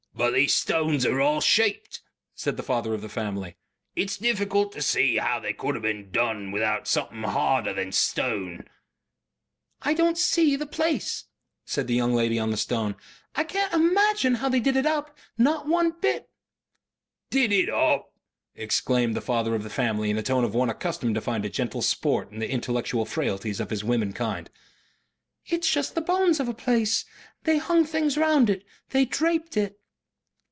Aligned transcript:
"But 0.13 0.33
these 0.33 0.53
stones 0.53 1.03
are 1.05 1.19
all 1.21 1.41
shaped," 1.41 2.01
said 2.35 2.55
the 2.57 2.61
father 2.61 2.93
of 2.93 3.01
the 3.01 3.09
family. 3.09 3.55
"It 3.95 4.11
is 4.11 4.17
difficult 4.17 4.71
to 4.73 4.81
see 4.81 5.15
how 5.15 5.39
that 5.39 5.57
could 5.57 5.73
have 5.73 5.81
been 5.81 6.11
done 6.11 6.51
without 6.51 6.87
something 6.87 7.23
harder 7.23 7.73
than 7.73 7.91
stone." 7.93 8.65
"I 9.81 9.93
don't 9.95 10.17
SEE 10.19 10.57
the 10.57 10.67
place," 10.67 11.25
said 11.65 11.87
the 11.87 11.95
young 11.95 12.13
lady 12.13 12.37
on 12.37 12.51
the 12.51 12.57
stone. 12.57 12.97
"I 13.35 13.45
can't 13.45 13.73
imagine 13.73 14.35
how 14.35 14.49
they 14.49 14.59
did 14.59 14.75
it 14.75 14.85
up 14.85 15.17
not 15.39 15.65
one 15.67 15.91
bit." 16.01 16.29
"Did 17.31 17.51
it 17.51 17.69
up!" 17.69 18.13
exclaimed 18.53 19.15
the 19.15 19.21
father 19.21 19.55
of 19.55 19.63
the 19.63 19.71
family 19.71 20.11
in 20.11 20.17
the 20.17 20.23
tone 20.23 20.43
of 20.43 20.53
one 20.53 20.69
accustomed 20.69 21.15
to 21.15 21.21
find 21.21 21.45
a 21.45 21.49
gentle 21.49 21.81
sport 21.81 22.31
in 22.31 22.37
the 22.39 22.51
intellectual 22.51 23.05
frailties 23.05 23.59
of 23.61 23.69
his 23.71 23.83
womenkind. 23.83 24.49
"It's 25.47 25.71
just 25.71 25.95
the 25.95 26.01
bones 26.01 26.39
of 26.39 26.47
a 26.49 26.53
place. 26.53 27.05
They 27.43 27.57
hung 27.57 27.85
things 27.85 28.17
round 28.17 28.49
it. 28.51 28.63
They 28.89 29.05
draped 29.05 29.57
it." 29.57 29.77